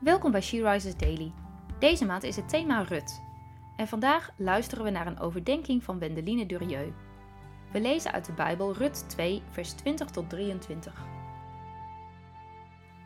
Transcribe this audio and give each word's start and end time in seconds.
Welkom 0.00 0.30
bij 0.30 0.40
She 0.40 0.70
Rises 0.70 0.96
Daily. 0.96 1.32
Deze 1.78 2.04
maand 2.04 2.22
is 2.22 2.36
het 2.36 2.48
thema 2.48 2.82
Rut. 2.82 3.22
En 3.76 3.88
vandaag 3.88 4.30
luisteren 4.36 4.84
we 4.84 4.90
naar 4.90 5.06
een 5.06 5.18
overdenking 5.18 5.84
van 5.84 5.98
Wendeline 5.98 6.46
Durieux. 6.46 6.94
We 7.72 7.80
lezen 7.80 8.12
uit 8.12 8.24
de 8.24 8.32
Bijbel 8.32 8.72
Rut 8.72 9.08
2, 9.08 9.42
vers 9.50 9.72
20 9.72 10.10
tot 10.10 10.30
23. 10.30 11.04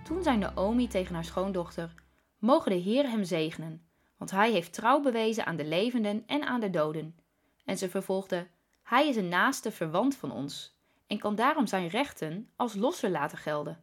Toen 0.05 0.23
zei 0.23 0.37
Naomi 0.37 0.89
tegen 0.89 1.15
haar 1.15 1.25
schoondochter: 1.25 1.95
Mogen 2.39 2.71
de 2.71 2.79
Heer 2.79 3.11
hem 3.11 3.25
zegenen, 3.25 3.87
want 4.17 4.31
hij 4.31 4.51
heeft 4.53 4.73
trouw 4.73 5.01
bewezen 5.01 5.47
aan 5.47 5.57
de 5.57 5.67
levenden 5.67 6.23
en 6.27 6.43
aan 6.43 6.61
de 6.61 6.71
doden. 6.71 7.17
En 7.65 7.79
ze 7.79 7.89
vervolgde: 7.89 8.47
Hij 8.83 9.09
is 9.09 9.17
een 9.17 9.29
naaste 9.29 9.71
verwant 9.71 10.17
van 10.17 10.33
ons 10.33 10.79
en 11.07 11.19
kan 11.19 11.35
daarom 11.35 11.67
zijn 11.67 11.89
rechten 11.89 12.51
als 12.57 12.75
losser 12.75 13.11
laten 13.11 13.39
gelden. 13.39 13.83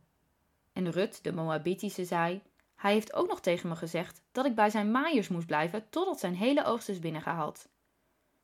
En 0.74 0.92
Rut, 0.92 1.24
de 1.24 1.34
Moabitische, 1.34 2.06
zei: 2.06 2.42
Hij 2.76 2.94
heeft 2.94 3.14
ook 3.14 3.28
nog 3.28 3.42
tegen 3.42 3.70
me 3.70 3.76
gezegd 3.76 4.22
dat 4.32 4.46
ik 4.46 4.56
bij 4.56 4.70
zijn 4.70 4.92
maaiers 4.92 5.28
moest 5.28 5.48
blijven 5.48 5.90
totdat 5.90 6.20
zijn 6.20 6.36
hele 6.36 6.66
oogst 6.66 6.90
is 6.90 7.00
binnengehaald. 7.00 7.68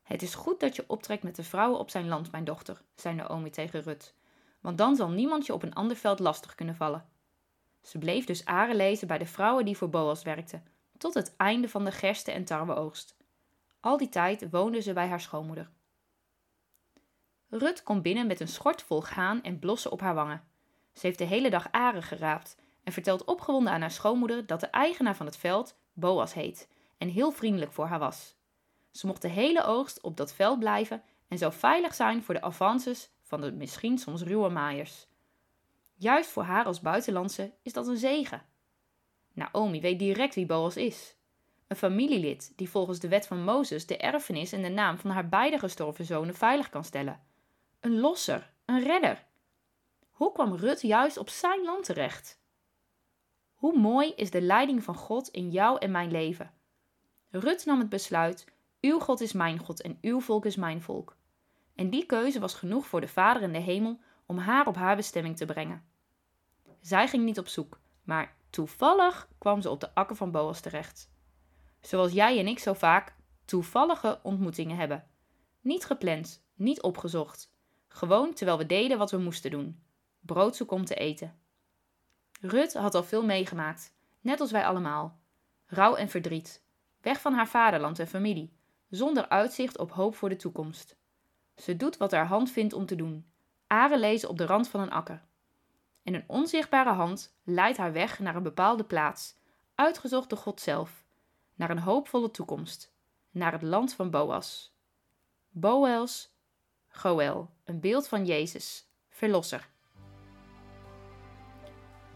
Het 0.04 0.22
is 0.22 0.36
goed 0.36 0.60
dat 0.60 0.76
je 0.76 0.84
optrekt 0.88 1.24
met 1.24 1.36
de 1.36 1.44
vrouwen 1.44 1.80
op 1.80 1.90
zijn 1.90 2.08
land, 2.08 2.32
mijn 2.32 2.44
dochter, 2.44 2.82
zei 2.96 3.16
Naomi 3.16 3.50
tegen 3.50 3.82
Rut, 3.82 4.14
want 4.60 4.78
dan 4.78 4.96
zal 4.96 5.10
niemand 5.10 5.46
je 5.46 5.54
op 5.54 5.64
een 5.64 5.74
ander 5.74 5.98
veld 5.98 6.20
lastig 6.20 6.56
kunnen 6.56 6.76
vallen. 6.76 7.06
Ze 7.82 7.98
bleef 7.98 8.26
dus 8.26 8.46
aren 8.46 8.76
lezen 8.76 9.08
bij 9.08 9.18
de 9.18 9.26
vrouwen 9.26 9.66
die 9.66 9.78
voor 9.78 9.90
Boas 9.90 10.24
werkten, 10.24 10.64
tot 10.98 11.14
het 11.14 11.36
einde 11.38 11.70
van 11.70 11.86
de 11.86 11.92
gerste- 11.92 12.32
en 12.32 12.46
tarweoogst. 12.46 13.16
Al 13.80 13.98
die 13.98 14.10
tijd 14.10 14.50
woonde 14.50 14.82
ze 14.82 14.94
bij 14.94 15.08
haar 15.08 15.22
schoonmoeder. 15.22 15.70
Rut 17.50 17.84
komt 17.84 18.02
binnen 18.02 18.28
met 18.28 18.40
een 18.40 18.48
schort 18.48 18.82
vol 18.82 19.02
gaan 19.02 19.44
en 19.44 19.60
blossen 19.60 19.92
op 19.92 20.02
haar 20.02 20.16
wangen. 20.16 20.44
Ze 20.94 21.06
heeft 21.06 21.18
de 21.18 21.24
hele 21.24 21.50
dag 21.50 21.72
aren 21.72 22.04
geraapt 22.04 22.58
en 22.84 22.94
vertelt 22.94 23.24
opgewonden 23.24 23.74
aan 23.74 23.82
haar 23.82 23.92
schoonmoeder 23.92 24.46
dat 24.46 24.60
de 24.60 24.68
eigenaar 24.68 25.16
van 25.16 25.26
het 25.26 25.38
veld 25.38 25.76
Boas 25.94 26.34
heet 26.34 26.70
en 26.98 27.08
heel 27.08 27.32
vriendelijk 27.32 27.72
voor 27.72 27.86
haar 27.86 28.00
was. 28.00 28.36
Ze 28.92 29.08
mocht 29.08 29.22
de 29.22 29.28
hele 29.28 29.64
oogst 29.64 30.02
op 30.02 30.18
dat 30.18 30.34
veld 30.34 30.60
blijven 30.60 31.04
en 31.28 31.38
zou 31.38 31.54
veilig 31.54 31.94
zijn 31.94 32.24
voor 32.24 32.34
de 32.34 32.42
avances 32.42 33.10
van 33.22 33.42
de 33.42 33.52
misschien 33.52 33.98
soms 33.98 34.22
ruwe 34.22 34.50
maaiers. 34.50 35.08
Juist 35.96 36.30
voor 36.30 36.44
haar 36.44 36.66
als 36.66 36.82
buitenlandse 36.82 37.54
is 37.62 37.74
dat 37.74 37.88
een 37.88 37.98
zegen. 37.98 38.42
Naomi 39.34 39.82
weet 39.82 40.00
direct 40.00 40.36
wie 40.36 40.46
Boas 40.46 40.78
is. 40.78 41.16
Een 41.68 41.76
familielid 41.76 42.54
die 42.56 42.70
volgens 42.70 43.00
de 43.00 43.08
wet 43.08 43.28
van 43.28 43.44
Mozes 43.44 43.86
de 43.86 43.98
erfenis 43.98 44.52
en 44.52 44.62
de 44.62 44.70
naam 44.70 44.98
van 44.98 45.10
haar 45.10 45.30
beide 45.30 45.60
gestorven 45.60 46.06
zonen 46.06 46.36
veilig 46.36 46.70
kan 46.70 46.84
stellen. 46.84 47.22
Een 47.80 48.00
losser, 48.00 48.52
een 48.66 48.84
redder. 48.84 49.26
Hoe 50.10 50.32
kwam 50.32 50.54
Rut 50.54 50.82
juist 50.82 51.18
op 51.18 51.30
zijn 51.30 51.64
land 51.64 51.84
terecht? 51.84 52.41
Hoe 53.62 53.78
mooi 53.78 54.14
is 54.16 54.32
de 54.32 54.42
leiding 54.42 54.84
van 54.84 54.96
God 54.96 55.28
in 55.28 55.50
jou 55.50 55.78
en 55.80 55.92
mijn 55.92 56.12
leven? 56.12 56.52
Rut 57.30 57.66
nam 57.66 57.80
het 57.80 57.90
besluit: 57.90 58.46
Uw 58.80 59.00
God 59.00 59.22
is 59.22 59.34
mijn 59.34 59.60
God 59.60 59.82
en 59.82 59.98
uw 60.02 60.20
volk 60.20 60.46
is 60.46 60.56
mijn 60.56 60.82
volk. 60.82 61.18
En 61.76 61.90
die 61.90 62.06
keuze 62.06 62.40
was 62.40 62.54
genoeg 62.54 62.88
voor 62.88 63.02
de 63.02 63.08
Vader 63.08 63.42
in 63.42 63.54
de 63.54 63.60
hemel 63.60 64.00
om 64.26 64.38
haar 64.38 64.68
op 64.68 64.76
haar 64.76 64.96
bestemming 64.96 65.38
te 65.38 65.46
brengen. 65.46 65.84
Zij 66.80 67.08
ging 67.08 67.24
niet 67.24 67.40
op 67.40 67.48
zoek, 67.48 67.80
maar 68.04 68.36
toevallig 68.50 69.30
kwam 69.38 69.62
ze 69.62 69.70
op 69.70 69.80
de 69.80 69.94
akker 69.94 70.16
van 70.16 70.32
Boas 70.32 70.60
terecht. 70.60 71.12
Zoals 71.82 72.12
jij 72.12 72.40
en 72.40 72.48
ik 72.48 72.60
zo 72.60 72.74
vaak 72.74 73.16
toevallige 73.46 74.20
ontmoetingen 74.24 74.78
hebben. 74.78 75.08
Niet 75.60 75.86
gepland, 75.86 76.44
niet 76.54 76.82
opgezocht. 76.82 77.54
Gewoon 77.88 78.34
terwijl 78.34 78.58
we 78.58 78.66
deden 78.66 78.98
wat 78.98 79.12
we 79.12 79.18
moesten 79.18 79.52
doen. 79.52 79.84
Brood 80.20 80.66
om 80.66 80.86
te 80.86 80.96
eten. 80.96 81.41
Rut 82.42 82.74
had 82.74 82.96
al 82.96 83.04
veel 83.04 83.26
meegemaakt, 83.26 83.94
net 84.20 84.40
als 84.40 84.52
wij 84.52 84.66
allemaal. 84.66 85.20
Rouw 85.66 85.96
en 85.96 86.10
verdriet. 86.10 86.64
Weg 87.02 87.22
van 87.22 87.34
haar 87.34 87.48
vaderland 87.48 88.00
en 88.00 88.08
familie, 88.08 88.54
zonder 88.90 89.30
uitzicht 89.30 89.78
op 89.78 89.92
hoop 89.92 90.16
voor 90.16 90.30
de 90.30 90.36
toekomst. 90.36 90.96
Ze 91.56 91.78
doet 91.78 91.98
wat 91.98 92.12
haar 92.12 92.26
hand 92.26 92.52
vindt 92.52 92.74
om 92.74 92.86
te 92.86 92.96
doen. 92.96 93.32
Aren 93.68 94.00
lezen 94.00 94.30
op 94.30 94.38
de 94.38 94.46
rand 94.46 94.68
van 94.68 94.80
een 94.80 94.92
akker. 94.92 95.24
En 96.04 96.14
een 96.14 96.24
onzichtbare 96.28 96.90
hand 96.90 97.36
leidt 97.44 97.78
haar 97.78 97.94
weg 97.94 98.20
naar 98.20 98.36
een 98.36 98.44
bepaalde 98.44 98.84
plaats, 98.84 99.36
uitgezocht 99.76 100.30
door 100.30 100.38
God 100.38 100.62
zelf, 100.62 101.04
naar 101.56 101.70
een 101.70 101.80
hoopvolle 101.80 102.32
toekomst, 102.32 102.94
naar 103.32 103.52
het 103.52 103.62
land 103.62 103.94
van 103.94 104.10
Boas. 104.10 104.76
Boels, 105.50 106.36
Goel, 106.88 107.50
een 107.64 107.80
beeld 107.80 108.08
van 108.08 108.26
Jezus, 108.26 108.88
Verlosser. 109.10 109.70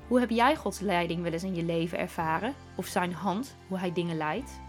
Hoe 0.08 0.20
heb 0.20 0.30
jij 0.30 0.56
Gods 0.56 0.80
leiding 0.80 1.22
wel 1.24 1.32
eens 1.32 1.44
in 1.44 1.56
je 1.56 1.64
leven 1.64 1.98
ervaren? 1.98 2.54
Of 2.76 2.86
zijn 2.86 3.14
hand, 3.14 3.56
hoe 3.68 3.78
hij 3.78 3.94
dingen 3.94 4.18
leidt? 4.18 4.60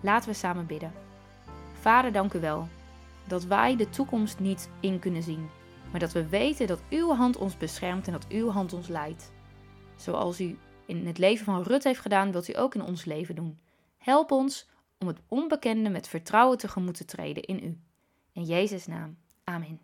Laten 0.00 0.28
we 0.28 0.34
samen 0.34 0.66
bidden. 0.66 0.92
Vader, 1.80 2.12
dank 2.12 2.32
u 2.32 2.40
wel 2.40 2.68
dat 3.26 3.44
wij 3.44 3.76
de 3.76 3.88
toekomst 3.88 4.38
niet 4.38 4.70
in 4.80 4.98
kunnen 4.98 5.22
zien, 5.22 5.48
maar 5.90 6.00
dat 6.00 6.12
we 6.12 6.28
weten 6.28 6.66
dat 6.66 6.82
uw 6.90 7.10
hand 7.10 7.36
ons 7.36 7.56
beschermt 7.56 8.06
en 8.06 8.12
dat 8.12 8.28
uw 8.28 8.48
hand 8.48 8.72
ons 8.72 8.88
leidt. 8.88 9.32
Zoals 9.96 10.40
u 10.40 10.58
in 10.86 11.06
het 11.06 11.18
leven 11.18 11.44
van 11.44 11.62
Rut 11.62 11.84
heeft 11.84 12.00
gedaan, 12.00 12.32
wilt 12.32 12.48
u 12.48 12.56
ook 12.56 12.74
in 12.74 12.82
ons 12.82 13.04
leven 13.04 13.34
doen. 13.34 13.58
Help 13.98 14.30
ons 14.30 14.68
om 14.98 15.06
het 15.06 15.20
onbekende 15.28 15.90
met 15.90 16.08
vertrouwen 16.08 16.58
tegemoet 16.58 16.96
te 16.96 17.04
treden 17.04 17.42
in 17.42 17.64
u. 17.64 17.78
In 18.32 18.42
Jezus' 18.42 18.86
naam. 18.86 19.16
Amen. 19.44 19.80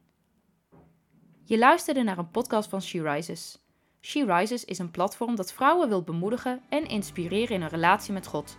Je 1.45 1.59
luisterde 1.59 2.03
naar 2.03 2.19
een 2.19 2.31
podcast 2.31 2.69
van 2.69 2.83
She 2.83 3.03
Rises. 3.03 3.59
She 4.01 4.25
Rises 4.25 4.65
is 4.65 4.79
een 4.79 4.91
platform 4.91 5.37
dat 5.37 5.53
vrouwen 5.53 5.89
wil 5.89 6.03
bemoedigen 6.03 6.61
en 6.69 6.87
inspireren 6.87 7.55
in 7.55 7.63
een 7.63 7.69
relatie 7.69 8.13
met 8.13 8.27
God. 8.27 8.59